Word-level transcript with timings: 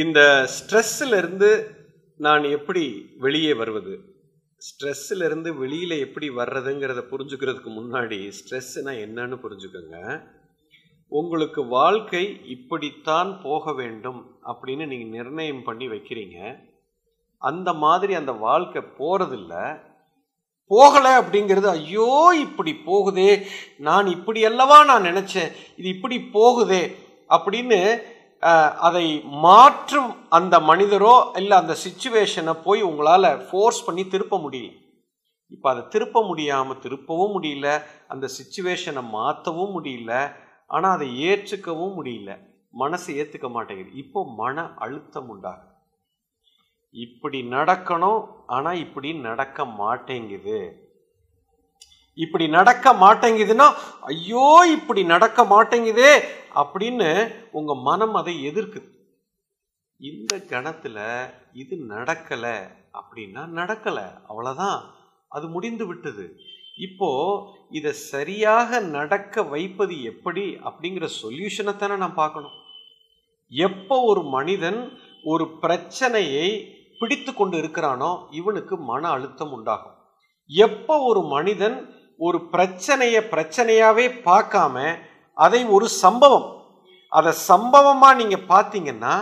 இந்த 0.00 0.20
ஸ்ட்ரெஸ்ஸிலிருந்து 0.54 1.48
நான் 2.16 2.44
எப்படி 2.56 2.82
வெளியே 3.18 3.54
வருவது? 3.54 3.94
ஸ்ட்ரெஸ்ஸில் 4.62 5.24
இருந்து 5.24 5.50
வெளியில் 5.54 5.94
எப்படி 5.98 6.30
வர்றதுங்கிறத 6.30 7.00
புரிஞ்சுக்கிறதுக்கு 7.12 7.70
முன்னாடி 7.78 8.18
ஸ்ட்ரெஸ்ஸுனா 8.38 8.92
என்னன்னு 9.04 9.38
புரிஞ்சுக்கோங்க. 9.44 9.96
உங்களுக்கு 11.12 11.66
வாழ்க்கை 11.66 12.40
இப்படித்தான் 12.44 13.40
போக 13.42 13.72
வேண்டும் 13.72 14.20
அப்படின்னு 14.44 14.86
நீங்கள் 14.86 15.14
நிர்ணயம் 15.18 15.62
பண்ணி 15.62 15.88
வைக்கிறீங்க. 15.88 16.38
அந்த 17.42 17.72
மாதிரி 17.72 18.14
அந்த 18.14 18.32
வாழ்க்கை 18.32 18.82
போகிறதில்ல 18.98 19.54
போகலை 20.70 21.12
அப்படிங்கிறது 21.20 21.68
ஐயோ 21.68 22.10
இப்படி 22.40 22.74
போகுதே 22.86 23.30
நான் 23.78 24.06
இப்படி 24.06 24.44
அல்லவா 24.44 24.84
நான் 24.84 25.02
நினச்சேன் 25.02 25.50
இது 25.76 25.88
இப்படி 25.88 26.18
போகுதே 26.32 26.82
அப்படின்னு 27.28 27.80
அதை 28.88 29.06
மாற்றும் 29.46 30.10
அந்த 30.38 30.56
மனிதரோ 30.60 31.14
இல்லை 31.40 31.54
அந்த 31.62 31.74
சுச்சுவேஷனை 31.84 32.54
போய் 32.66 32.82
உங்களால் 32.82 33.30
ஃபோர்ஸ் 33.46 33.80
பண்ணி 33.86 34.04
திருப்ப 34.14 34.38
முடியல 34.44 34.74
இப்போ 35.54 35.66
அதை 35.72 35.82
திருப்ப 35.92 36.18
முடியாமல் 36.30 36.80
திருப்பவும் 36.84 37.34
முடியல 37.36 37.68
அந்த 38.12 38.26
சுச்சுவேஷனை 38.38 39.02
மாற்றவும் 39.16 39.72
முடியல 39.76 40.12
ஆனால் 40.70 40.94
அதை 40.96 41.08
ஏற்றுக்கவும் 41.30 41.96
முடியல. 41.98 42.30
மனசு 42.82 43.08
ஏற்றுக்க 43.20 43.48
மாட்டேங்குது. 43.54 43.92
இப்போ 44.02 44.20
மன 44.40 44.64
அழுத்தம் 44.84 45.28
உண்டாகும் 45.34 45.74
இப்படி 47.04 47.38
நடக்கணும் 47.56 48.20
ஆனால் 48.56 48.80
இப்படி 48.84 49.08
நடக்க 49.28 49.64
மாட்டேங்குது. 49.80 50.58
இப்படி 52.22 52.46
நடக்க 52.58 52.92
மாட்டேங்குதுன்னா 53.02 53.66
ஐயோ 54.10 54.46
இப்படி 54.76 55.02
நடக்க 55.14 55.44
மாட்டேங்குதே 55.54 56.12
அப்படின்னு 56.60 57.08
உங்க 57.58 57.72
மனம் 57.88 58.14
அதை 58.20 58.34
எதிர்க்குது. 58.50 58.88
இந்த 60.00 60.34
கணத்துல 60.52 60.98
இது 61.62 61.74
நடக்கல 61.94 62.44
அப்படின்னா 63.00 63.42
நடக்கல. 63.60 63.98
அவ்வளவுதான். 64.30 64.80
அது 65.28 65.46
முடிந்து 65.54 65.84
விட்டது. 65.86 66.24
இப்போ 66.86 67.08
இதை 67.78 67.92
சரியாக 68.12 68.80
நடக்க 68.96 69.42
வைப்பது 69.52 69.94
எப்படி 70.12 70.44
அப்படிங்கிற 70.68 71.06
சொல்யூஷனை 71.22 71.72
தானே 71.76 71.96
நான் 71.96 72.20
பார்க்கணும். 72.22 72.56
எப்போ 73.52 73.96
ஒரு 74.10 74.22
மனிதன் 74.36 74.80
ஒரு 75.32 75.44
பிரச்சனையை 75.62 76.48
பிடித்து 77.00 77.32
கொண்டு 77.34 77.56
இருக்கிறானோ 77.62 78.10
இவனுக்கு 78.30 78.74
மன 78.90 79.02
அழுத்தம் 79.08 79.52
உண்டாகும். 79.56 79.96
எப்போ 80.50 80.94
ஒரு 81.10 81.20
மனிதன் 81.36 81.76
ஒரு 82.26 82.38
பிரச்சனையை 82.52 83.20
பிரச்சனையாகவே 83.32 84.06
பார்க்காம 84.28 84.76
அதை 85.36 85.60
ஒரு 85.76 85.88
சம்பவம். 86.02 86.48
அதை 87.12 87.32
சம்பவமாக 87.50 88.18
நீங்கள் 88.20 88.48
பார்த்தீங்கன்னா 88.52 89.14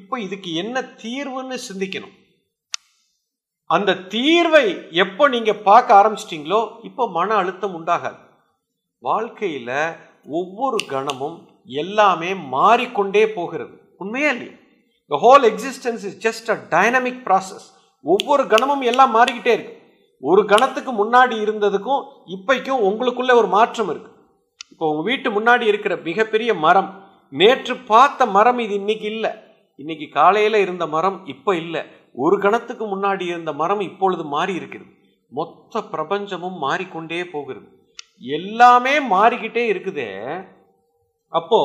இப்போ 0.00 0.14
இதுக்கு 0.26 0.50
என்ன 0.62 0.80
தீர்வுன்னு 1.02 1.56
சிந்திக்கணும். 1.68 2.16
அந்த 3.70 3.90
தீர்வை 4.14 4.64
எப்போ 5.04 5.24
நீங்கள் 5.34 5.62
பார்க்க 5.68 5.98
ஆரம்பிச்சிட்டிங்களோ 6.00 6.60
இப்போ 6.88 7.04
மன 7.18 7.28
அழுத்தம் 7.40 7.76
உண்டாகாது. 7.78 8.18
வாழ்க்கையில் 9.02 9.76
ஒவ்வொரு 10.38 10.78
கணமும் 10.92 11.38
எல்லாமே 11.82 12.30
மாறிக்கொண்டே 12.56 13.24
போகிறது. 13.38 13.74
உண்மையா 14.02 14.30
இல்லையா? 14.34 14.54
The 15.10 15.18
whole 15.24 15.44
existence 15.52 16.04
is 16.08 16.18
just 16.26 16.50
a 16.54 16.58
dynamic 16.74 17.22
process 17.28 17.66
ஒவ்வொரு 18.04 18.44
கணமும் 18.52 18.84
எல்லாம் 18.90 19.14
மாறிக்கிட்டே 19.16 19.52
இருக்கு. 19.56 19.74
ஒரு 20.28 20.42
கணத்துக்கு 20.50 20.92
முன்னாடி 21.00 21.36
இருந்ததுக்கும் 21.44 22.02
இப்பைக்கும் 22.34 22.84
உங்களுக்குள்ள 22.88 23.32
ஒரு 23.40 23.48
மாற்றம் 23.56 23.90
இருக்கு. 23.92 24.10
இப்போ 24.72 24.84
உங்கள் 24.90 25.08
வீட்டு 25.08 25.28
முன்னாடி 25.30 25.64
இருக்கிற 25.70 25.94
மிகப்பெரிய 26.08 26.54
மரம் 26.64 26.90
நேற்று 27.40 27.74
பார்த்த 27.76 28.26
மரம் 28.36 28.58
இது 28.58 28.74
இன்னைக்கு 28.74 29.06
இல்லை. 29.14 29.30
இன்னைக்கு 29.76 30.06
காலையில் 30.18 30.58
இருந்த 30.64 30.86
மரம் 30.86 31.18
இப்போ 31.26 31.52
இல்லை. 31.56 31.82
ஒரு 32.24 32.36
கணத்துக்கு 32.38 32.84
முன்னாடி 32.86 33.20
இருந்த 33.20 33.52
மரம் 33.52 33.80
இப்பொழுது 33.80 34.24
மாறி 34.34 34.54
இருக்குது 34.58 34.88
மொத்த 35.28 35.80
பிரபஞ்சமும் 35.92 36.58
மாறிக்கொண்டே 36.64 37.20
போகிறது. 37.34 37.68
எல்லாமே 38.38 38.94
மாறிக்கிட்டே 39.14 39.64
இருக்குதே. 39.72 40.10
அப்போ 41.28 41.60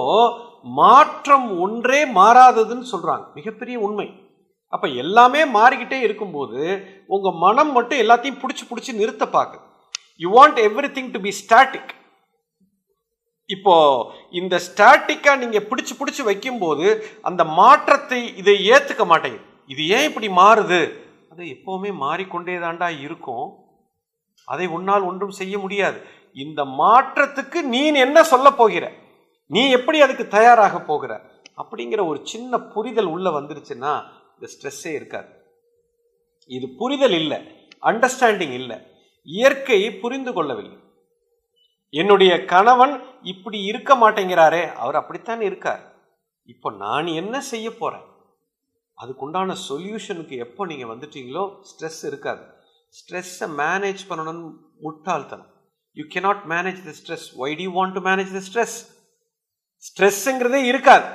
மாற்றம் 0.82 1.48
ஒன்றே 1.60 2.00
மாறாததுன்னு 2.20 2.86
சொல்றாங்க. 2.94 3.26
மிகப்பெரிய 3.34 3.80
உண்மை. 3.80 4.08
அப்போ 4.74 4.88
எல்லாமே 5.04 5.42
மாறிக்கிட்டே 5.58 6.00
இருக்கும்போது 6.08 6.60
உங்கள் 7.16 7.40
மனம் 7.44 7.72
மட்டும் 7.78 8.02
எல்லாத்தையும் 8.04 8.42
பிடிச்சி 8.42 8.64
பிடிச்சி 8.70 8.92
நிறுத்த 9.02 9.26
பார்க்குது. 9.36 9.64
You 10.24 10.30
want 10.38 10.60
everything 10.98 11.14
to 11.16 11.20
be 11.26 11.32
static 11.42 11.92
இப்போ 13.50 13.76
இந்த 14.40 14.56
ஸ்டாட்டிக்காக 14.68 15.42
நீங்கள் 15.44 15.68
பிடிச்சி 15.70 15.94
பிடிச்சி 16.00 16.24
வைக்கும்போது 16.30 16.88
அந்த 17.28 17.42
மாற்றத்தை 17.60 18.20
இதை 18.42 18.56
ஏற்றுக்க 18.74 19.04
மாட்டேங்குது. 19.12 19.46
இது 19.74 19.84
ஏன் 19.96 20.08
இப்படி 20.10 20.28
மாறுது? 20.42 20.82
அது 21.32 21.44
எப்போவுமே 21.56 21.92
மாறிக்கொண்டே 22.04 22.56
தாண்டா 22.66 22.90
இருக்கும். 23.06 23.48
அதை 24.48 24.66
உன்னால் 24.76 25.08
ஒன்றும் 25.10 25.38
செய்ய 25.40 25.56
முடியாது. 25.64 26.00
இந்த 26.44 26.62
மாற்றத்துக்கு 26.82 27.60
நீ 27.74 27.82
என்ன 28.06 28.20
சொல்ல 28.34 28.48
போகிற? 28.60 28.86
நீ 29.56 29.62
எப்படி 29.78 29.98
அதுக்கு 30.06 30.26
தயாராக 30.38 30.76
போகிற? 30.92 31.14
அப்படிங்கிற 31.62 32.02
ஒரு 32.12 32.20
சின்ன 32.32 32.60
புரிதல் 32.74 33.12
உள்ள 33.16 33.28
வந்துருச்சுன்னா 33.38 33.94
இந்த 34.38 34.50
ஸ்ட்ரெஸ்ஸே 34.54 34.94
இருக்காது. 34.94 35.30
இது 36.48 36.68
புரிதல் 36.70 37.12
இல்லை 37.12 37.40
அண்டர்ஸ்டாண்டிங் 37.82 38.54
இல்லை 38.54 38.78
இயற்கையை 39.24 39.90
புரிந்து 39.94 40.34
கொள்ளவில்லை. 40.34 40.78
என்னுடைய 41.90 42.46
கணவன் 42.46 42.94
இப்படி 43.22 43.60
இருக்க 43.64 43.92
மாட்டேங்கிறாரே 43.96 44.74
அவர் 44.74 44.96
அப்படித்தான் 44.96 45.42
இருக்கார். 45.42 45.84
இப்போ 46.54 46.72
நான் 46.72 47.08
என்ன 47.08 47.42
செய்ய 47.42 47.68
போறேன்? 47.72 48.06
அதுக்குண்டான 49.02 49.56
சொல்யூஷனுக்கு 49.70 50.36
எப்போ 50.46 50.66
நீங்கள் 50.66 50.92
வந்துட்டீங்களோ 50.94 51.44
ஸ்ட்ரெஸ் 51.70 52.02
இருக்காது. 52.06 52.44
ஸ்ட்ரெஸ்ஸை 52.98 53.48
மேனேஜ் 53.64 54.02
பண்ணணும்னு 54.10 54.48
முட்டாள்தனம். 54.86 55.52
You 55.94 56.06
cannot 56.16 56.44
manage 56.54 56.80
the 56.88 56.94
stress 57.00 57.28
why'd 57.56 57.68
want 57.68 57.96
to 57.98 58.04
manage 58.10 58.34
the 58.38 58.42
stress 58.50 58.78
ஸ்ட்ரெஸ்ஸுங்கிறதே 59.88 60.62
இருக்காது. 60.72 61.08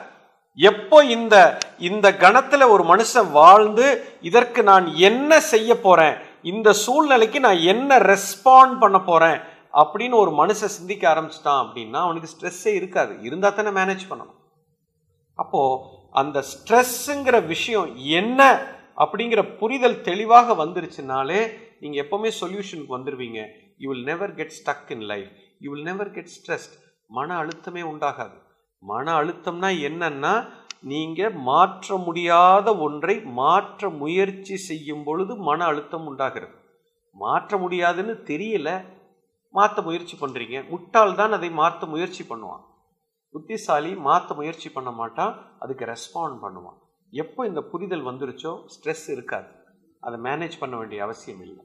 எப்போ 0.54 1.04
இந்த 1.04 1.58
இந்த 1.78 2.12
கணத்துல 2.12 2.68
ஒரு 2.68 2.84
மனுஷன் 2.84 3.30
வாழ்ந்து 3.30 4.04
இதற்கு 4.20 4.62
நான் 4.62 4.94
என்ன 4.94 5.40
செய்ய 5.40 5.80
போறேன்? 5.80 6.14
இந்த 6.42 6.72
சூழ்நிலைக்கு 6.72 7.40
நான் 7.40 7.56
என்ன 7.56 7.98
ரெஸ்பாண்ட் 7.98 8.78
பண்ண 8.78 9.00
போறேன்? 9.00 9.40
அப்படின்னு 9.72 10.14
ஒரு 10.14 10.30
மனுஷன் 10.30 10.74
சிந்திக்க 10.78 11.14
ஆரம்பிச்சிட்டான் 11.14 11.64
அப்படின்னா 11.64 11.96
அவனுக்கு 11.96 12.30
ஸ்ட்ரெஸ்ஸே 12.30 12.74
இருக்காது. 12.74 13.20
இருந்தா 13.22 13.50
தானே 13.50 13.68
மேனேஜ் 13.68 14.04
பண்ணணும். 14.10 14.34
அப்போ 15.34 15.90
அந்த 16.10 16.44
ஸ்ட்ரெஸ்ஸுங்கிற 16.52 17.46
விஷயம் 17.46 17.96
என்ன 17.96 18.66
அப்படிங்கிற 18.96 19.56
புரிதல் 19.56 20.00
தெளிவாக 20.00 20.64
வந்துருச்சுனாலே 20.64 21.52
நீங்க 21.80 22.02
எப்பவுமே 22.02 22.30
சொல்யூஷனுக்கு 22.40 22.90
வந்துருவீங்க. 22.90 23.46
You 23.78 23.92
will 23.92 24.04
never 24.04 24.34
get 24.34 24.52
stuck 24.64 24.90
in 24.90 25.00
life 25.00 25.28
you 25.58 25.72
will 25.72 25.82
never 25.82 26.10
get 26.10 26.28
stressed 26.40 26.74
மன 27.08 27.36
அழுத்தமே 27.36 27.80
உண்டாகாது. 27.80 28.50
மன 28.82 29.04
அழுத்தம்னா 29.20 29.70
என்னன்னா 29.88 30.34
நீங்க 30.80 31.30
மாற்ற 31.30 31.96
முடியாத 31.96 32.76
ஒன்றை 32.76 33.14
மாற்ற 33.40 33.90
முயற்சி 34.02 34.56
செய்யும் 34.68 35.04
பொழுது 35.04 35.36
மன 35.48 35.64
அழுத்தம் 35.64 36.06
உண்டாகிறது. 36.06 36.56
மாற்ற 37.16 37.58
முடியாதுன்னு 37.58 38.14
தெரியல 38.30 38.68
மாற்ற 39.54 39.82
முயற்சி 39.82 40.16
பண்றீங்க. 40.16 40.68
முட்டாள் 40.68 41.14
தான் 41.14 41.32
அதை 41.32 41.50
மாற்ற 41.50 41.86
முயற்சி 41.86 42.22
பண்ணுவான். 42.24 42.62
புத்திசாலி 43.34 43.94
மாற்ற 43.94 44.34
முயற்சி 44.34 44.68
பண்ண 44.70 44.90
மாட்டான் 44.90 45.34
அதுக்கு 45.58 45.84
ரெஸ்பாண்ட் 45.84 46.38
பண்ணுவான். 46.44 46.78
எப்போ 47.12 47.46
இந்த 47.46 47.60
புரிதல் 47.60 48.06
வந்துருச்சோ 48.06 48.52
ஸ்ட்ரெஸ் 48.74 49.06
இருக்காது. 49.10 49.50
அதை 50.00 50.18
மேனேஜ் 50.20 50.60
பண்ண 50.60 50.76
வேண்டிய 50.76 51.02
அவசியம் 51.02 51.42
இல்லை. 51.46 51.64